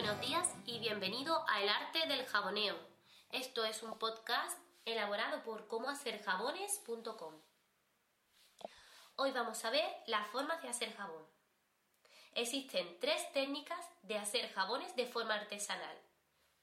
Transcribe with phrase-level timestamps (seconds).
[0.00, 2.76] buenos días y bienvenido a El Arte del Jaboneo.
[3.32, 7.34] Esto es un podcast elaborado por comohacerjabones.com.
[9.16, 11.26] Hoy vamos a ver las formas de hacer jabón.
[12.36, 15.98] Existen tres técnicas de hacer jabones de forma artesanal.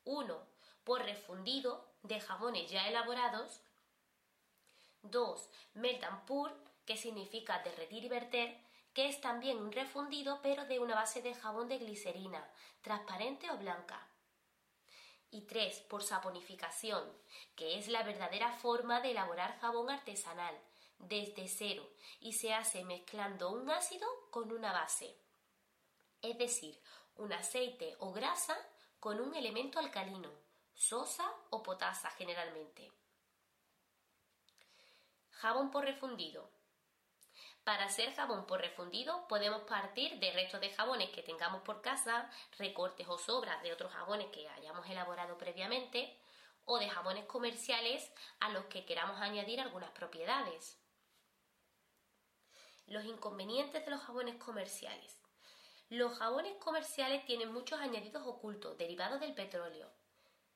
[0.05, 0.47] Uno,
[0.85, 3.61] por refundido de jabones ya elaborados.
[5.01, 6.53] Dos, melt and pour,
[6.85, 8.57] que significa derretir y verter,
[8.95, 12.49] que es también un refundido pero de una base de jabón de glicerina,
[12.81, 14.07] transparente o blanca.
[15.29, 17.03] Y tres, por saponificación,
[17.57, 20.57] que es la verdadera forma de elaborar jabón artesanal,
[20.97, 21.85] desde cero,
[22.21, 25.13] y se hace mezclando un ácido con una base.
[26.21, 26.81] Es decir,
[27.17, 28.57] un aceite o grasa
[29.01, 30.31] con un elemento alcalino,
[30.73, 32.89] sosa o potasa generalmente.
[35.31, 36.49] Jabón por refundido.
[37.65, 42.29] Para hacer jabón por refundido podemos partir de restos de jabones que tengamos por casa,
[42.59, 46.15] recortes o sobras de otros jabones que hayamos elaborado previamente
[46.65, 50.79] o de jabones comerciales a los que queramos añadir algunas propiedades.
[52.85, 55.19] Los inconvenientes de los jabones comerciales.
[55.89, 59.91] Los jabones comerciales tienen muchos añadidos ocultos derivados del petróleo.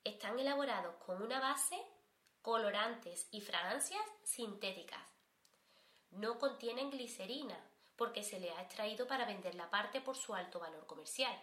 [0.04, 1.76] Están elaborados con una base,
[2.40, 5.19] colorantes y fragancias sintéticas
[6.10, 7.58] no contienen glicerina,
[7.96, 11.38] porque se le ha extraído para vender la parte por su alto valor comercial.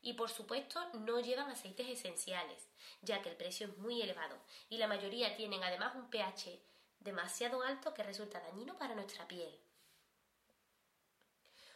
[0.00, 2.68] Y por supuesto no llevan aceites esenciales,
[3.02, 6.60] ya que el precio es muy elevado y la mayoría tienen además un pH
[7.00, 9.58] demasiado alto que resulta dañino para nuestra piel.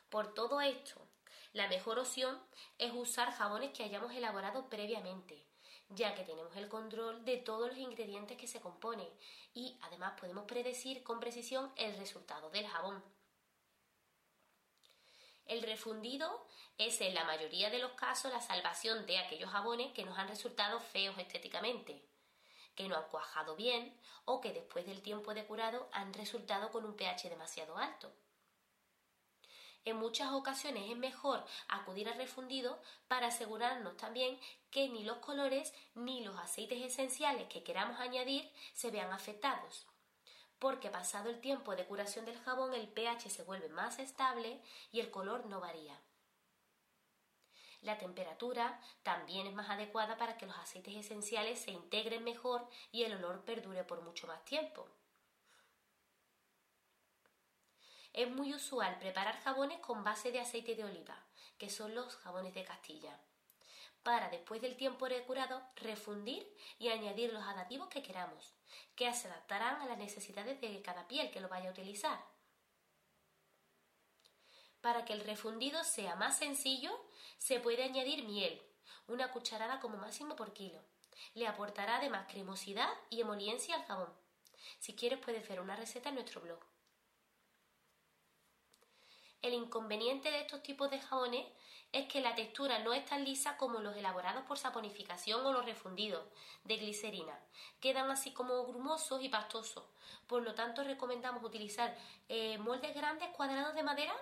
[0.09, 1.07] Por todo esto,
[1.53, 2.41] la mejor opción
[2.79, 5.45] es usar jabones que hayamos elaborado previamente,
[5.91, 9.08] ya que tenemos el control de todos los ingredientes que se componen
[9.55, 13.03] y además podemos predecir con precisión el resultado del jabón.
[15.47, 20.04] El refundido es en la mayoría de los casos la salvación de aquellos jabones que
[20.04, 22.04] nos han resultado feos estéticamente,
[22.75, 26.84] que no han cuajado bien o que después del tiempo de curado han resultado con
[26.84, 28.12] un pH demasiado alto.
[29.87, 32.78] En muchas ocasiones es mejor acudir al refundido
[33.09, 34.38] para asegurarnos también
[34.71, 39.87] que ni los colores ni los aceites esenciales que queramos añadir se vean afectados.
[40.59, 44.61] Porque pasado el tiempo de curación del jabón el pH se vuelve más estable
[44.93, 45.99] y el color no varía.
[47.83, 53.05] La temperatura también es más adecuada para que los aceites esenciales se integren mejor y
[53.05, 54.89] el olor perdure por mucho más tiempo.
[58.12, 61.23] Es muy usual preparar jabones con base de aceite de oliva,
[61.57, 63.17] que son los jabones de Castilla,
[64.03, 66.47] para después del tiempo curado refundir
[66.78, 68.54] y añadir los aditivos que queramos,
[68.94, 72.19] que se adaptarán a las necesidades de cada piel que lo vaya a utilizar.
[74.81, 76.91] Para que el refundido sea más sencillo,
[77.36, 78.62] se puede añadir miel,
[79.09, 80.80] una cucharada como máximo por kilo.
[81.34, 84.12] Le aportará además cremosidad y emoliencia al jabón.
[84.78, 86.60] Si quieres puedes ver una receta en nuestro blog.
[89.41, 91.47] El inconveniente de estos tipos de jabones
[91.93, 95.65] es que la textura no es tan lisa como los elaborados por saponificación o los
[95.65, 96.26] refundidos
[96.65, 97.38] de glicerina.
[97.81, 99.84] Quedan así como grumosos y pastosos.
[100.27, 101.97] Por lo tanto, recomendamos utilizar
[102.28, 104.15] eh, moldes grandes cuadrados de madera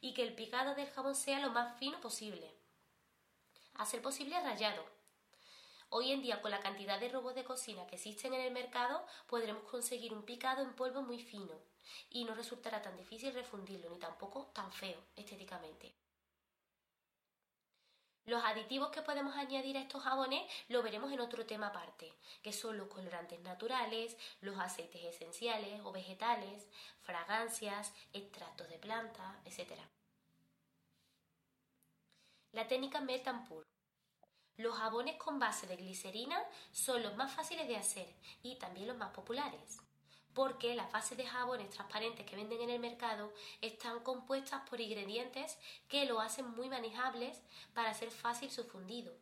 [0.00, 2.50] y que el picado del jabón sea lo más fino posible.
[3.74, 4.82] A ser posible rayado.
[5.90, 9.04] Hoy en día, con la cantidad de robots de cocina que existen en el mercado,
[9.26, 11.73] podremos conseguir un picado en polvo muy fino
[12.10, 15.94] y no resultará tan difícil refundirlo ni tampoco tan feo estéticamente.
[18.26, 22.54] Los aditivos que podemos añadir a estos jabones lo veremos en otro tema aparte, que
[22.54, 26.66] son los colorantes naturales, los aceites esenciales o vegetales,
[27.02, 29.78] fragancias, extractos de planta, etc.
[32.52, 33.28] La técnica Melt
[34.56, 38.08] Los jabones con base de glicerina son los más fáciles de hacer
[38.42, 39.80] y también los más populares
[40.34, 45.58] porque las bases de jabones transparentes que venden en el mercado están compuestas por ingredientes
[45.88, 47.40] que lo hacen muy manejables
[47.72, 49.16] para hacer fácil su fundido.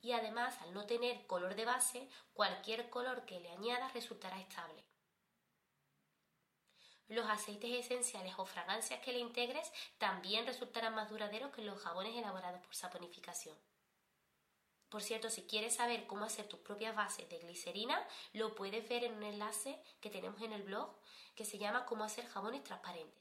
[0.00, 4.82] Y además, al no tener color de base, cualquier color que le añadas resultará estable.
[7.08, 12.16] Los aceites esenciales o fragancias que le integres también resultarán más duraderos que los jabones
[12.16, 13.56] elaborados por saponificación.
[14.92, 19.04] Por cierto, si quieres saber cómo hacer tus propias bases de glicerina, lo puedes ver
[19.04, 20.90] en un enlace que tenemos en el blog
[21.34, 23.18] que se llama Cómo hacer jabones transparentes.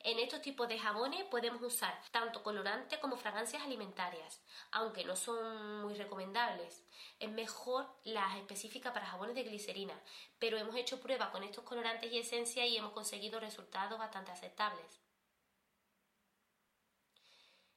[0.00, 4.42] En estos tipos de jabones podemos usar tanto colorantes como fragancias alimentarias,
[4.72, 6.82] aunque no son muy recomendables.
[7.20, 9.94] Es mejor las específicas para jabones de glicerina,
[10.40, 15.00] pero hemos hecho pruebas con estos colorantes y esencias y hemos conseguido resultados bastante aceptables.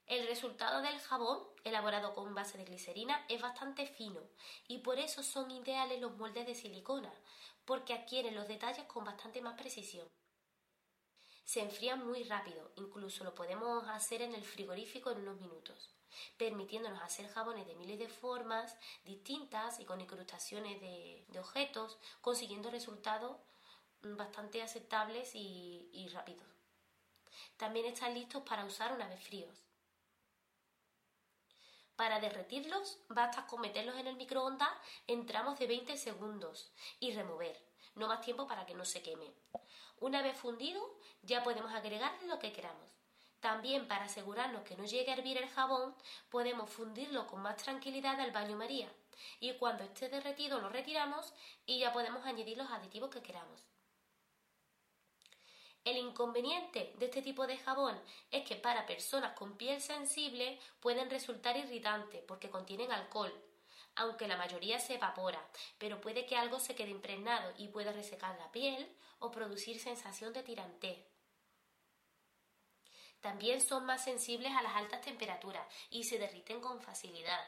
[0.06, 4.20] El resultado del jabón, elaborado con base de glicerina, es bastante fino
[4.68, 7.12] y por eso son ideales los moldes de silicona,
[7.64, 10.06] porque adquieren los detalles con bastante más precisión.
[11.44, 15.90] Se enfrían muy rápido, incluso lo podemos hacer en el frigorífico en unos minutos,
[16.36, 23.38] permitiéndonos hacer jabones de miles de formas distintas y con incrustaciones de, objetos, consiguiendo resultados
[24.02, 26.46] bastante aceptables y, y rápidos.
[27.56, 29.63] También están listos para usar una vez fríos.
[31.96, 34.70] Para derretirlos basta con meterlos en el microondas
[35.06, 37.56] en tramos de 20 segundos y remover,
[37.94, 39.32] no más tiempo para que no se queme.
[40.00, 42.88] Una vez fundido ya podemos agregarle lo que queramos.
[43.38, 45.94] También para asegurarnos que no llegue a hervir el jabón
[46.30, 48.90] podemos fundirlo con más tranquilidad al baño María
[49.38, 51.32] y cuando esté derretido lo retiramos
[51.64, 53.73] y ya podemos añadir los aditivos que queramos.
[55.84, 58.00] El inconveniente de este tipo de jabón
[58.30, 63.30] es que para personas con piel sensible pueden resultar irritantes porque contienen alcohol,
[63.94, 65.46] aunque la mayoría se evapora,
[65.76, 70.32] pero puede que algo se quede impregnado y pueda resecar la piel o producir sensación
[70.32, 71.06] de tirantez.
[73.20, 77.46] También son más sensibles a las altas temperaturas y se derriten con facilidad.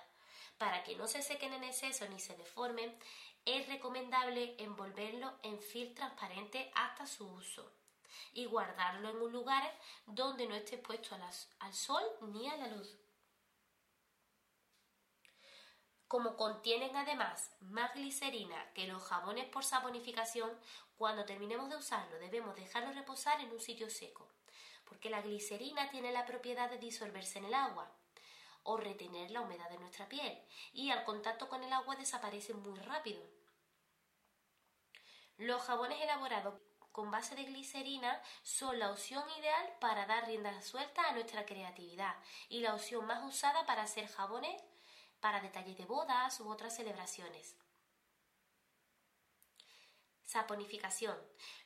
[0.58, 2.98] Para que no se sequen en exceso ni se deformen,
[3.46, 7.72] es recomendable envolverlo en film transparente hasta su uso
[8.32, 9.62] y guardarlo en un lugar
[10.06, 11.16] donde no esté expuesto
[11.58, 12.98] al sol ni a la luz.
[16.08, 20.50] Como contienen además más glicerina que los jabones por saponificación,
[20.96, 24.28] cuando terminemos de usarlo debemos dejarlo reposar en un sitio seco,
[24.84, 27.90] porque la glicerina tiene la propiedad de disolverse en el agua
[28.62, 30.40] o retener la humedad de nuestra piel
[30.72, 33.22] y al contacto con el agua desaparece muy rápido.
[35.38, 36.54] Los jabones elaborados
[36.96, 42.16] con base de glicerina son la opción ideal para dar rienda suelta a nuestra creatividad
[42.48, 44.62] y la opción más usada para hacer jabones
[45.20, 47.54] para detalles de bodas u otras celebraciones.
[50.24, 51.18] Saponificación.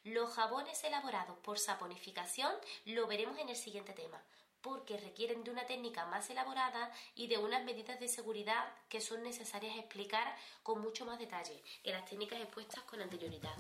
[0.03, 2.53] Los jabones elaborados por saponificación
[2.87, 4.21] lo veremos en el siguiente tema,
[4.63, 9.23] porque requieren de una técnica más elaborada y de unas medidas de seguridad que son
[9.23, 13.55] necesarias explicar con mucho más detalle que las técnicas expuestas con anterioridad.